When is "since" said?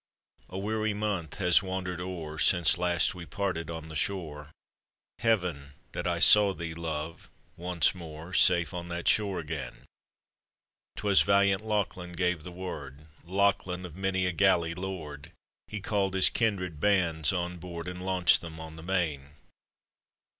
2.39-2.79